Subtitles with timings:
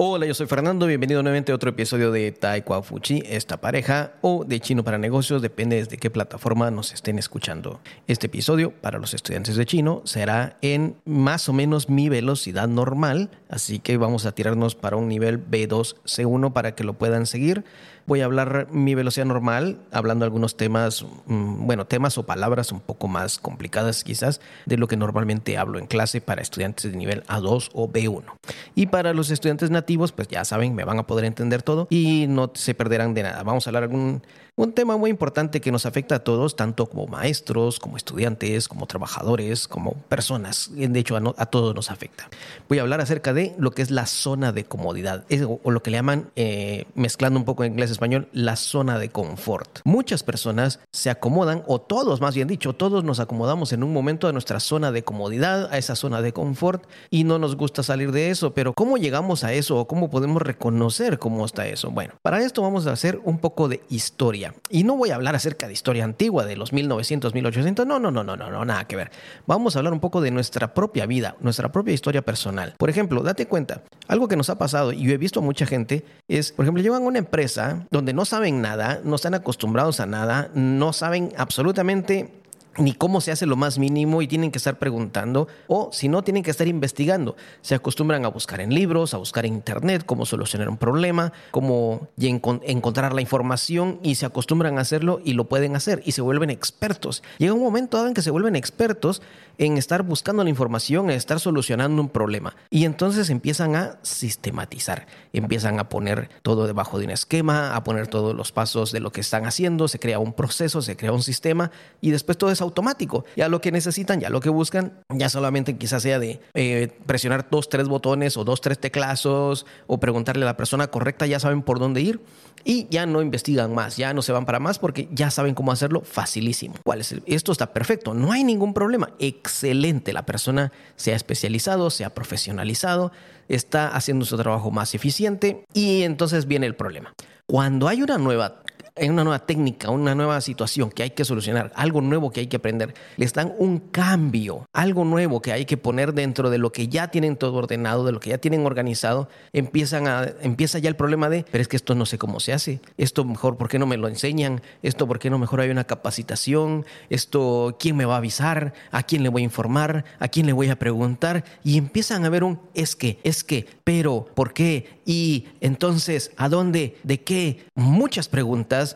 [0.00, 4.44] Hola, yo soy Fernando, bienvenido nuevamente a otro episodio de Taekwondo Fuchi, esta pareja, o
[4.44, 7.80] de Chino para Negocios, depende desde qué plataforma nos estén escuchando.
[8.06, 13.30] Este episodio, para los estudiantes de chino, será en más o menos mi velocidad normal,
[13.48, 17.64] así que vamos a tirarnos para un nivel B2, C1 para que lo puedan seguir.
[18.08, 22.80] Voy a hablar mi velocidad normal, hablando algunos temas, mm, bueno, temas o palabras un
[22.80, 27.22] poco más complicadas quizás de lo que normalmente hablo en clase para estudiantes de nivel
[27.24, 28.38] A2 o B1.
[28.74, 32.24] Y para los estudiantes nativos, pues ya saben, me van a poder entender todo y
[32.30, 33.42] no se perderán de nada.
[33.42, 34.22] Vamos a hablar algún
[34.58, 38.86] un tema muy importante que nos afecta a todos, tanto como maestros, como estudiantes, como
[38.86, 40.72] trabajadores, como personas.
[40.74, 42.28] De hecho, a, todos nos afecta.
[42.68, 45.24] Voy a hablar acerca de lo que es la zona de comodidad,
[45.62, 49.08] o, lo que le llaman, eh, mezclando un poco en inglés español, la zona de
[49.08, 49.80] confort.
[49.84, 54.28] Muchas personas se acomodan, o todos más bien dicho, todos nos acomodamos en un momento
[54.28, 58.12] a nuestra zona de comodidad, a esa zona de confort, y no nos gusta salir
[58.12, 58.54] de eso.
[58.54, 61.90] Pero ¿cómo llegamos a eso o cómo podemos reconocer cómo está eso?
[61.90, 64.54] Bueno, para esto vamos a hacer un poco de historia.
[64.70, 68.12] Y no voy a hablar acerca de historia antigua de los 1900, 1800, no, no,
[68.12, 69.10] no, no, no, no, nada que ver.
[69.46, 72.74] Vamos a hablar un poco de nuestra propia vida, nuestra propia historia personal.
[72.78, 75.66] Por ejemplo, date cuenta, algo que nos ha pasado y yo he visto a mucha
[75.66, 80.06] gente es, por ejemplo, llevan una empresa donde no saben nada, no están acostumbrados a
[80.06, 82.32] nada, no saben absolutamente
[82.78, 86.22] ni cómo se hace lo más mínimo y tienen que estar preguntando o si no
[86.22, 87.36] tienen que estar investigando.
[87.60, 92.08] Se acostumbran a buscar en libros, a buscar en internet cómo solucionar un problema, cómo
[92.16, 96.50] encontrar la información y se acostumbran a hacerlo y lo pueden hacer y se vuelven
[96.50, 97.22] expertos.
[97.38, 99.22] Llega un momento en que se vuelven expertos
[99.58, 105.06] en estar buscando la información, en estar solucionando un problema y entonces empiezan a sistematizar,
[105.32, 109.10] empiezan a poner todo debajo de un esquema, a poner todos los pasos de lo
[109.10, 112.62] que están haciendo, se crea un proceso, se crea un sistema y después todo es
[112.68, 113.24] automático.
[113.36, 117.48] Ya lo que necesitan, ya lo que buscan, ya solamente quizás sea de eh, presionar
[117.50, 121.62] dos, tres botones o dos, tres teclazos o preguntarle a la persona correcta, ya saben
[121.62, 122.20] por dónde ir
[122.64, 125.72] y ya no investigan más, ya no se van para más porque ya saben cómo
[125.72, 126.74] hacerlo facilísimo.
[126.84, 130.12] ¿Cuál es Esto está perfecto, no hay ningún problema, excelente.
[130.12, 133.12] La persona se ha especializado, se ha profesionalizado,
[133.48, 137.14] está haciendo su trabajo más eficiente y entonces viene el problema.
[137.46, 138.62] Cuando hay una nueva
[138.98, 142.46] en una nueva técnica, una nueva situación que hay que solucionar, algo nuevo que hay
[142.46, 146.72] que aprender, les dan un cambio, algo nuevo que hay que poner dentro de lo
[146.72, 150.88] que ya tienen todo ordenado, de lo que ya tienen organizado, empiezan a, empieza ya
[150.88, 153.68] el problema de, pero es que esto no sé cómo se hace, esto mejor, ¿por
[153.68, 154.62] qué no me lo enseñan?
[154.82, 156.84] Esto, ¿por qué no mejor hay una capacitación?
[157.10, 158.74] Esto, ¿quién me va a avisar?
[158.90, 160.04] ¿A quién le voy a informar?
[160.18, 161.44] ¿A quién le voy a preguntar?
[161.64, 165.00] Y empiezan a ver un, es que, es que, pero, ¿por qué?
[165.04, 166.96] Y entonces, ¿a dónde?
[167.02, 167.64] ¿De qué?
[167.74, 168.87] Muchas preguntas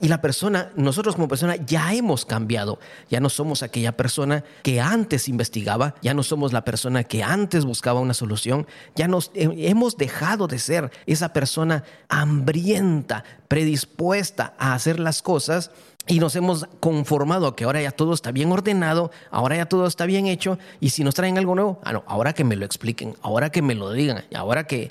[0.00, 2.78] y la persona, nosotros como persona ya hemos cambiado.
[3.10, 7.64] Ya no somos aquella persona que antes investigaba, ya no somos la persona que antes
[7.64, 8.66] buscaba una solución,
[8.96, 15.70] ya nos hemos dejado de ser esa persona hambrienta, predispuesta a hacer las cosas
[16.06, 19.86] y nos hemos conformado a que ahora ya todo está bien ordenado, ahora ya todo
[19.86, 23.16] está bien hecho y si nos traen algo nuevo, ah, ahora que me lo expliquen,
[23.20, 24.90] ahora que me lo digan, ahora que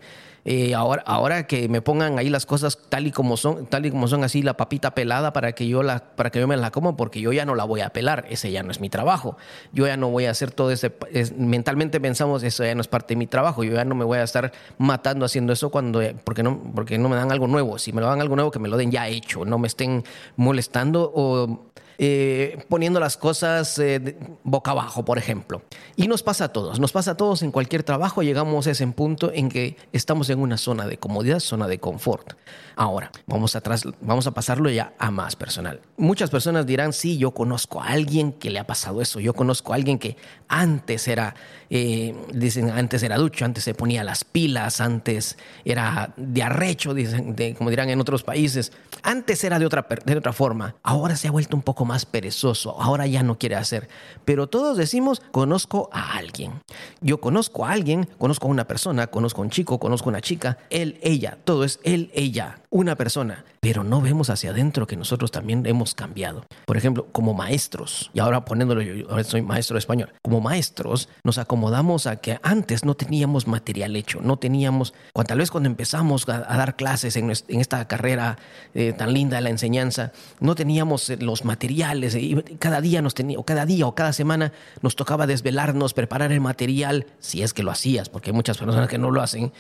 [0.52, 3.92] eh, ahora, ahora que me pongan ahí las cosas tal y como son, tal y
[3.92, 6.72] como son así la papita pelada para que yo la, para que yo me la
[6.72, 9.38] coma, porque yo ya no la voy a pelar, ese ya no es mi trabajo.
[9.74, 10.92] Yo ya no voy a hacer todo ese,
[11.38, 13.64] mentalmente pensamos eso ya no es parte de mi trabajo.
[13.64, 17.10] Yo ya no me voy a estar matando haciendo eso cuando, porque no, porque no
[17.10, 17.78] me dan algo nuevo.
[17.78, 20.04] Si me lo dan algo nuevo, que me lo den ya hecho, no me estén
[20.36, 21.70] molestando o
[22.02, 25.64] eh, poniendo las cosas eh, boca abajo, por ejemplo.
[25.98, 28.88] Y nos pasa a todos, nos pasa a todos en cualquier trabajo, llegamos a ese
[28.88, 32.36] punto en que estamos en una zona de comodidad, zona de confort.
[32.78, 33.62] Ahora, vamos a,
[34.00, 35.82] vamos a pasarlo ya a más personal.
[35.98, 39.74] Muchas personas dirán, sí, yo conozco a alguien que le ha pasado eso, yo conozco
[39.74, 40.16] a alguien que
[40.48, 41.36] antes era,
[41.70, 47.36] eh, dicen, antes era ducho, antes se ponía las pilas, antes era de arrecho, dicen,
[47.58, 48.72] como dirán en otros países,
[49.04, 52.80] antes era de otra, de otra forma, ahora se ha vuelto un poco más perezoso,
[52.80, 53.90] ahora ya no quiere hacer.
[54.26, 56.62] Pero todos decimos, conozco a alguien.
[57.02, 60.22] Yo conozco a alguien, conozco a una persona, conozco a un chico, conozco a una
[60.22, 63.46] chica, él, ella, todo es él, ella, una persona.
[63.60, 66.46] Pero no vemos hacia adentro que nosotros también hemos cambiado.
[66.66, 71.10] Por ejemplo, como maestros, y ahora poniéndolo yo, ahora soy maestro de español, como maestros
[71.24, 74.94] nos acomodamos a que antes no teníamos material hecho, no teníamos,
[75.28, 78.38] tal vez cuando empezamos a, dar clases en, esta carrera
[78.74, 83.14] eh, tan linda de la enseñanza, no teníamos eh, los materiales y cada día nos
[83.14, 87.54] tenía, o cada día o cada semana nos tocaba desvelarnos, preparar el material, si es
[87.54, 89.52] que lo hacías, porque hay muchas personas que no lo hacen.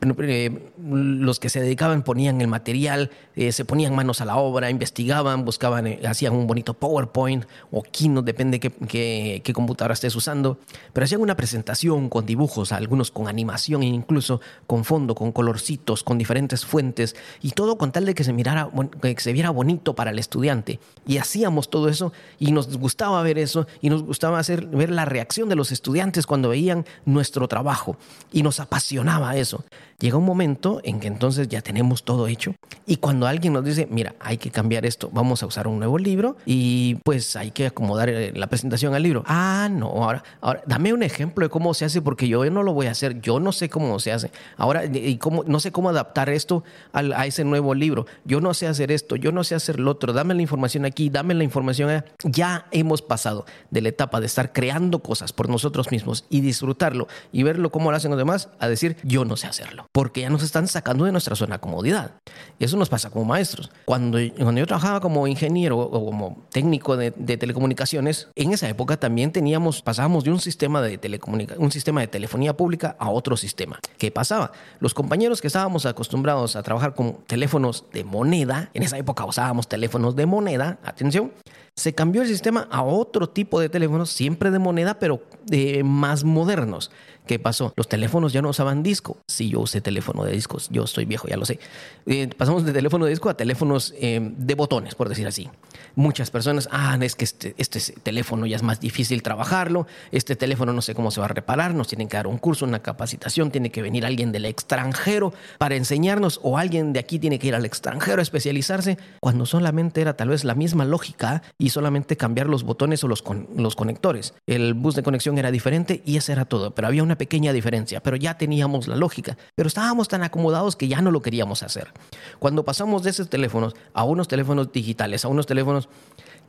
[0.00, 4.70] Eh, los que se dedicaban ponían el material, eh, se ponían manos a la obra,
[4.70, 10.14] investigaban, buscaban, eh, hacían un bonito PowerPoint o Keynote, depende qué, qué, qué, computadora estés
[10.16, 10.58] usando,
[10.92, 16.02] pero hacían una presentación con dibujos, algunos con animación e incluso con fondo, con colorcitos,
[16.02, 19.94] con diferentes fuentes y todo con tal de que se mirara, que se viera bonito
[19.94, 20.80] para el estudiante.
[21.06, 25.04] Y hacíamos todo eso y nos gustaba ver eso y nos gustaba hacer, ver la
[25.04, 27.96] reacción de los estudiantes cuando veían nuestro trabajo
[28.32, 29.64] y nos apasionaba eso.
[30.00, 32.54] Llega un momento en que entonces ya tenemos todo hecho
[32.86, 35.98] y cuando alguien nos dice, mira, hay que cambiar esto, vamos a usar un nuevo
[35.98, 39.22] libro y pues hay que acomodar eh, la presentación al libro.
[39.26, 42.72] Ah, no, ahora, ahora dame un ejemplo de cómo se hace porque yo no lo
[42.72, 44.32] voy a hacer, yo no sé cómo se hace.
[44.56, 46.64] Ahora, y cómo, no sé cómo adaptar esto
[46.94, 48.06] a ese nuevo libro.
[48.24, 50.14] Yo no sé hacer esto, yo no sé hacer lo otro.
[50.14, 52.06] Dame la información aquí, dame la información allá.
[52.24, 57.06] Ya hemos pasado de la etapa de estar creando cosas por nosotros mismos y disfrutarlo
[57.32, 60.30] y verlo cómo lo hacen los demás a decir, yo no sé hacerlo porque ya
[60.30, 62.14] nos están sacando de nuestra zona de comodidad.
[62.58, 63.70] Y eso nos pasa como maestros.
[63.84, 69.32] Cuando, cuando yo trabajaba como ingeniero o como técnico de, telecomunicaciones, en esa época también
[69.32, 71.20] teníamos, pasábamos de un sistema de
[71.58, 73.78] un sistema de telefonía pública a otro sistema.
[73.98, 74.52] ¿Qué pasaba?
[74.78, 79.68] Los compañeros que estábamos acostumbrados a trabajar con teléfonos de moneda, en esa época usábamos
[79.68, 81.32] teléfonos de moneda, atención,
[81.74, 86.24] se cambió el sistema a otro tipo de teléfonos, siempre de moneda, pero de más
[86.24, 86.90] modernos.
[87.26, 87.72] ¿Qué pasó?
[87.76, 89.18] Los teléfonos ya no usaban disco.
[89.28, 90.68] Sí, yo usé teléfono de discos.
[90.70, 91.60] Yo estoy viejo, ya lo sé.
[92.06, 95.48] Eh, pasamos de teléfono de disco a teléfonos eh, de botones, por decir así.
[95.94, 99.86] Muchas personas, ah, es que este, este, teléfono ya es más difícil trabajarlo.
[100.10, 101.74] Este teléfono no sé cómo se va a reparar.
[101.74, 103.50] Nos tienen que dar un curso, una capacitación.
[103.50, 107.54] Tiene que venir alguien del extranjero para enseñarnos o alguien de aquí tiene que ir
[107.54, 108.98] al extranjero a especializarse.
[109.20, 113.22] Cuando solamente era tal vez la misma lógica y solamente cambiar los botones o los,
[113.56, 114.34] los conectores.
[114.46, 116.74] El bus de conexión era diferente y eso era todo.
[116.74, 120.88] Pero había una pequeña diferencia, pero ya teníamos la lógica, pero estábamos tan acomodados que
[120.88, 121.92] ya no lo queríamos hacer.
[122.38, 125.90] Cuando pasamos de esos teléfonos a unos teléfonos digitales, a unos teléfonos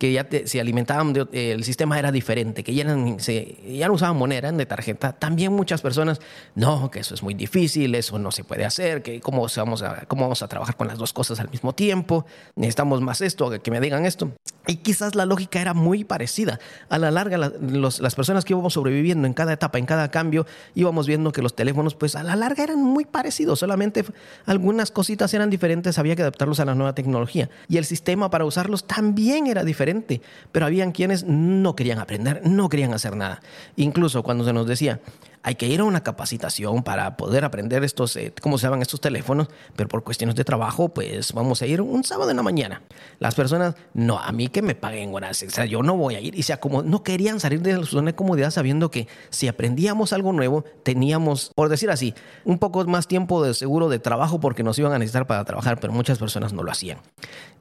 [0.02, 2.86] que ya se alimentaban, el sistema era diferente, que ya,
[3.20, 5.14] se, ya no usaban moneda, eran de tarjeta.
[5.14, 6.20] También muchas personas,
[6.56, 10.08] no, que eso es muy difícil, eso no se puede hacer, que cómo vamos a,
[10.08, 12.26] cómo vamos a trabajar con las dos cosas al mismo tiempo,
[12.56, 14.32] necesitamos más esto, que me digan esto.
[14.66, 16.60] Y quizás la lógica era muy parecida.
[16.90, 21.06] A la larga, las personas que íbamos sobreviviendo en cada etapa, en cada cambio, íbamos
[21.06, 24.04] viendo que los teléfonos, pues a la larga eran muy parecidos, solamente
[24.48, 27.52] algunas cositas eran diferentes, había que adaptarlos a la nueva tecnología.
[27.68, 29.91] Y el sistema para usarlos también era diferente
[30.52, 33.42] pero habían quienes no querían aprender, no querían hacer nada.
[33.76, 35.00] Incluso cuando se nos decía,
[35.44, 39.02] hay que ir a una capacitación para poder aprender estos, eh, cómo se llaman estos
[39.02, 42.82] teléfonos, pero por cuestiones de trabajo, pues vamos a ir un sábado en la mañana.
[43.20, 46.36] Las personas, no, a mí que me paguen horas extra, yo no voy a ir.
[46.36, 50.14] Y sea, como no querían salir de su zona de comodidad sabiendo que si aprendíamos
[50.14, 52.14] algo nuevo, teníamos, por decir así,
[52.46, 55.80] un poco más tiempo de seguro de trabajo porque nos iban a necesitar para trabajar,
[55.80, 57.00] pero muchas personas no lo hacían.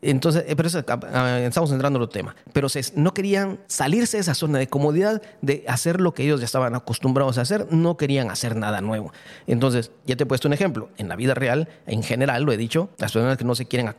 [0.02, 2.34] Entonces, eh, pero ah, ah, estamos entrando en otro tema.
[2.52, 6.46] Pero no querían salirse de esa zona de comodidad de hacer lo que ellos ya
[6.46, 9.12] estaban acostumbrados a hacer, no querían hacer nada nuevo.
[9.46, 10.90] Entonces, ya te he puesto un ejemplo.
[10.98, 13.94] En la vida real, en general, lo he dicho, las personas que no se quieren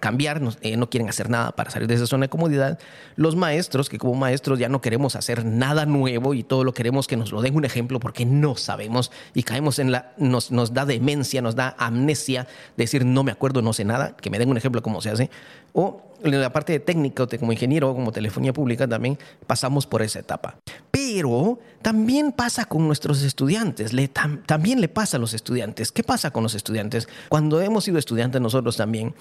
[0.00, 2.78] cambiar, eh, no, quieren hacer nada para salir de esa zona de comodidad,
[3.16, 7.06] los maestros, que como maestros ya no queremos hacer nada nuevo y todo lo queremos
[7.06, 10.72] que nos lo den un ejemplo porque no sabemos y caemos en la, nos, nos
[10.72, 12.46] da demencia, nos da amnesia,
[12.76, 15.30] decir no me acuerdo, no sé nada, que me den un ejemplo cómo se hace.
[15.72, 20.18] O en la parte de técnica, como ingeniero, como telefonía pública, también pasamos por esa
[20.18, 20.56] etapa.
[20.90, 25.92] Pero también pasa con nuestros estudiantes, le, también le pasa a los estudiantes.
[25.92, 27.08] ¿Qué pasa con los estudiantes?
[27.28, 29.14] Cuando hemos sido estudiantes nosotros también,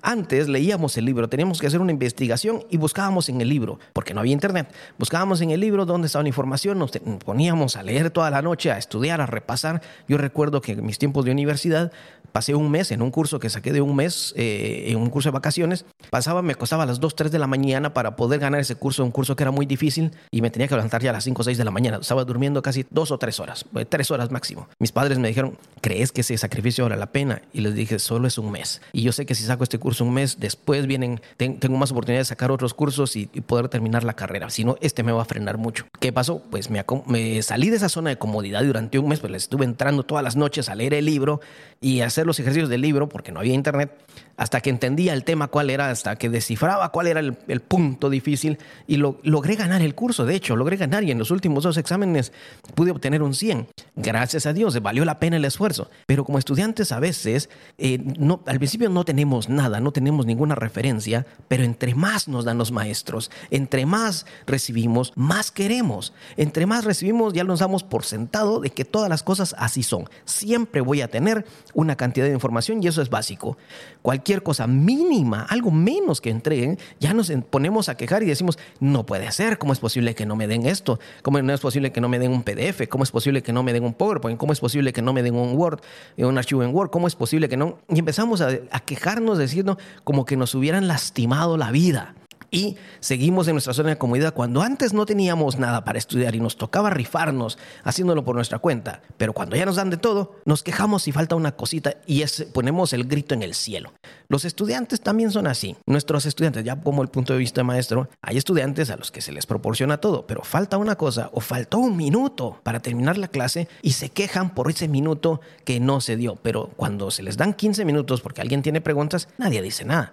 [0.00, 4.14] antes leíamos el libro, teníamos que hacer una investigación y buscábamos en el libro, porque
[4.14, 4.72] no había internet.
[4.96, 6.92] Buscábamos en el libro dónde estaba la información, nos
[7.24, 9.82] poníamos a leer toda la noche, a estudiar, a repasar.
[10.06, 11.92] Yo recuerdo que en mis tiempos de universidad
[12.38, 15.28] pasé un mes en un curso que saqué de un mes, eh, en un curso
[15.28, 15.84] de vacaciones.
[16.08, 19.02] Pasaba, me costaba a las 2, 3 de la mañana para poder ganar ese curso,
[19.02, 21.42] un curso que era muy difícil y me tenía que levantar ya a las 5
[21.42, 21.98] o 6 de la mañana.
[22.00, 24.68] Estaba durmiendo casi dos o tres horas, eh, tres horas máximo.
[24.78, 27.42] Mis padres me dijeron, ¿crees que ese sacrificio vale la pena?
[27.52, 28.82] Y les dije, solo es un mes.
[28.92, 32.20] Y yo sé que si saco este curso un mes, después vienen, tengo más oportunidad
[32.20, 34.48] de sacar otros cursos y, poder terminar la carrera.
[34.50, 35.86] Si no, este me va a frenar mucho.
[35.98, 36.40] ¿Qué pasó?
[36.52, 40.04] Pues me, salí de esa zona de comodidad durante un mes, pues les estuve entrando
[40.04, 41.40] todas las noches a leer el libro
[41.80, 43.90] y hacer los ejercicios del libro, porque no había internet,
[44.38, 48.56] hasta que entendía el tema cuál era, hasta que descifraba cuál era el, punto difícil
[48.86, 50.24] y lo, logré ganar el curso.
[50.24, 52.32] De hecho, logré ganar y en los últimos dos exámenes
[52.76, 53.66] pude obtener un 100.
[53.96, 55.90] Gracias a Dios, valió la pena el esfuerzo.
[56.06, 60.54] Pero como estudiantes a veces, eh, no, al principio no tenemos nada, no tenemos ninguna
[60.54, 66.12] referencia, pero entre más nos dan los maestros, entre más recibimos, más queremos.
[66.36, 70.08] Entre más recibimos, ya nos damos por sentado de que todas las cosas así son.
[70.24, 73.58] Siempre voy a tener una cantidad de información y eso es básico.
[74.00, 79.06] Cualquier cosa mínima, algo menos que entreguen, ya nos ponemos a quejar y decimos, no
[79.06, 80.98] puede ser, ¿cómo es posible que no me den esto?
[81.22, 82.88] ¿Cómo no es posible que no me den un PDF?
[82.88, 84.38] ¿Cómo es posible que no me den un PowerPoint?
[84.38, 85.80] ¿Cómo es posible que no me den un Word,
[86.16, 86.90] un archivo en Word?
[86.90, 87.78] ¿Cómo es posible que no?
[87.88, 92.14] Y empezamos a, a quejarnos diciendo como que nos hubieran lastimado la vida
[92.50, 96.40] y seguimos en nuestra zona de comodidad cuando antes no teníamos nada para estudiar y
[96.40, 100.62] nos tocaba rifarnos haciéndolo por nuestra cuenta, pero cuando ya nos dan de todo, nos
[100.62, 103.92] quejamos si falta una cosita y ponemos el grito en el cielo.
[104.28, 105.76] Los estudiantes también son así.
[105.86, 109.32] Nuestros estudiantes, ya como el punto de vista maestro, hay estudiantes a los que se
[109.32, 113.68] les proporciona todo, pero falta una cosa o faltó un minuto para terminar la clase
[113.82, 117.54] y se quejan por ese minuto que no se dio, pero cuando se les dan
[117.54, 120.12] 15 minutos porque alguien tiene preguntas, nadie dice nada.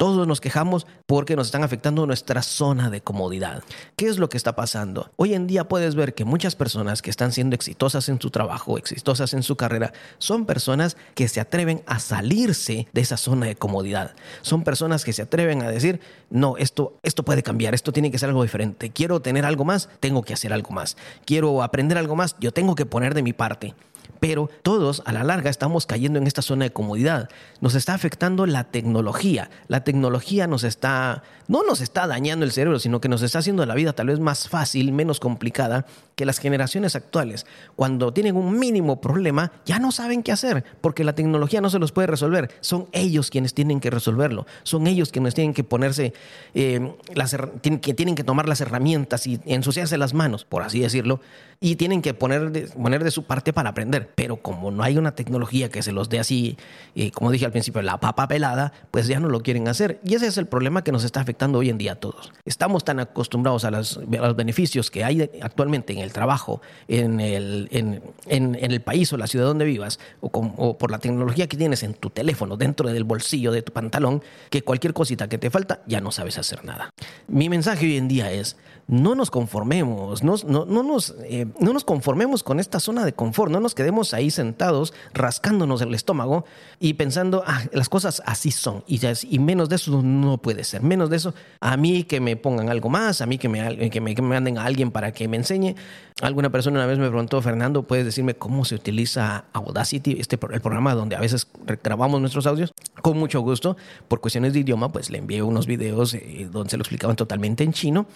[0.00, 3.62] Todos nos quejamos porque nos están afectando nuestra zona de comodidad.
[3.96, 5.10] ¿Qué es lo que está pasando?
[5.16, 8.78] Hoy en día puedes ver que muchas personas que están siendo exitosas en su trabajo,
[8.78, 13.56] exitosas en su carrera, son personas que se atreven a salirse de esa zona de
[13.56, 14.14] comodidad.
[14.40, 18.18] Son personas que se atreven a decir, no, esto, esto puede cambiar, esto tiene que
[18.18, 18.88] ser algo diferente.
[18.88, 20.96] Quiero tener algo más, tengo que hacer algo más.
[21.26, 23.74] Quiero aprender algo más, yo tengo que poner de mi parte
[24.18, 27.28] pero todos a la larga estamos cayendo en esta zona de comodidad.
[27.60, 29.50] Nos está afectando la tecnología.
[29.68, 33.64] La tecnología nos está, no nos está dañando el cerebro, sino que nos está haciendo
[33.66, 35.86] la vida tal vez más fácil, menos complicada
[36.16, 37.46] que las generaciones actuales.
[37.76, 41.78] Cuando tienen un mínimo problema, ya no saben qué hacer, porque la tecnología no se
[41.78, 42.50] los puede resolver.
[42.60, 44.46] Son ellos quienes tienen que resolverlo.
[44.62, 46.12] Son ellos quienes tienen que ponerse,
[46.54, 51.20] eh, las, que tienen que tomar las herramientas y ensuciarse las manos, por así decirlo,
[51.60, 52.50] y tienen que poner
[52.80, 56.08] poner de su parte para aprender pero como no hay una tecnología que se los
[56.08, 56.56] dé así,
[56.94, 60.00] eh, como dije al principio, la papa pelada, pues ya no lo quieren hacer.
[60.04, 62.32] Y ese es el problema que nos está afectando hoy en día a todos.
[62.44, 64.00] Estamos tan acostumbrados a, los
[64.36, 69.46] beneficios que hay actualmente en el trabajo, en el, en, el país o la ciudad
[69.46, 73.52] donde vivas, o, o por la tecnología que tienes en tu teléfono, dentro del bolsillo
[73.52, 76.90] de tu pantalón, que cualquier cosita que te falta, ya no sabes hacer nada.
[77.28, 78.56] Mi mensaje hoy en día es,
[78.90, 83.52] no nos conformemos, no, no, nos, eh, no nos conformemos con esta zona de confort,
[83.52, 86.44] no nos quedemos ahí sentados rascándonos el estómago
[86.78, 90.82] y pensando, ah, las cosas así son y, y menos de eso no puede ser,
[90.82, 94.00] menos de eso a mí que me pongan algo más, a mí que me, que
[94.00, 95.74] me, que me manden a alguien para que me enseñe.
[96.22, 100.60] Alguna persona una vez me preguntó, Fernando, ¿puedes decirme cómo se utiliza Audacity, este, el
[100.60, 101.46] programa donde a veces
[101.82, 102.72] grabamos nuestros audios?
[103.00, 103.76] Con mucho gusto,
[104.08, 107.64] por cuestiones de idioma, pues le envié unos videos eh, donde se lo explicaban totalmente
[107.64, 108.06] en chino.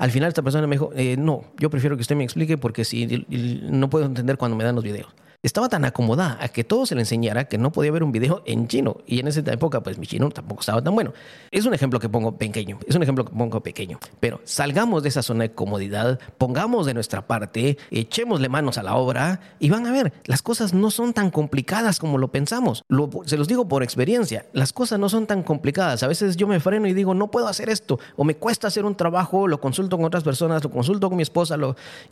[0.00, 2.86] Al final esta persona me dijo, eh, no, yo prefiero que usted me explique porque
[2.86, 6.84] si no puedo entender cuando me dan los videos estaba tan acomodada a que todo
[6.84, 8.98] se le enseñara que no podía ver un video en chino.
[9.06, 11.14] Y en esa época, pues mi chino tampoco estaba tan bueno.
[11.50, 13.98] Es un ejemplo que pongo pequeño, es un ejemplo que pongo pequeño.
[14.20, 18.96] Pero salgamos de esa zona de comodidad, pongamos de nuestra parte, echémosle manos a la
[18.96, 22.84] obra y van a ver, las cosas no son tan complicadas como lo pensamos.
[23.24, 26.02] se los digo por experiencia, las cosas no son tan complicadas.
[26.02, 28.84] A veces yo me freno y digo, no puedo hacer esto, o me cuesta hacer
[28.84, 31.56] un trabajo, lo consulto con otras personas, lo consulto con mi esposa,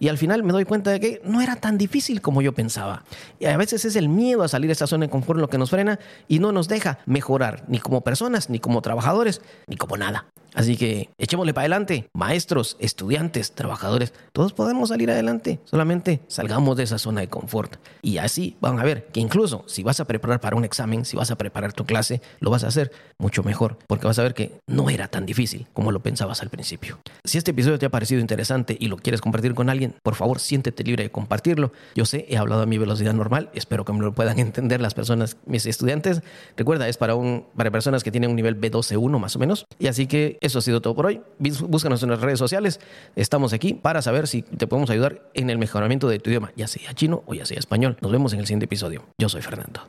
[0.00, 3.04] y al final me doy cuenta de que no era tan difícil como yo pensaba.
[3.38, 5.58] Y a veces es el miedo a salir de esta zona de confort lo que
[5.58, 9.96] nos frena y no nos deja mejorar ni como personas, ni como trabajadores, ni como
[9.96, 10.26] nada.
[10.58, 16.82] Así que echémosle para adelante, maestros, estudiantes, trabajadores, todos podemos salir adelante, solamente salgamos de
[16.82, 17.76] esa zona de confort.
[18.02, 21.16] Y así van a ver que incluso si vas a preparar para un examen, si
[21.16, 24.34] vas a preparar tu clase, lo vas a hacer mucho mejor, porque vas a ver
[24.34, 26.98] que no era tan difícil como lo pensabas al principio.
[27.22, 30.40] Si este episodio te ha parecido interesante y lo quieres compartir con alguien, por favor
[30.40, 31.72] siéntete libre de compartirlo.
[31.94, 34.94] Yo sé, he hablado a mi velocidad normal, espero que me lo puedan entender las
[34.94, 36.20] personas, mis estudiantes.
[36.56, 39.64] Recuerda, es para, un, para personas que tienen un nivel B12-1 más o menos.
[39.78, 41.20] Y así que eso ha sido todo por hoy.
[41.38, 42.80] Búscanos en las redes sociales.
[43.16, 46.66] Estamos aquí para saber si te podemos ayudar en el mejoramiento de tu idioma, ya
[46.66, 47.96] sea chino o ya sea español.
[48.00, 49.04] Nos vemos en el siguiente episodio.
[49.18, 49.82] Yo soy Fernando.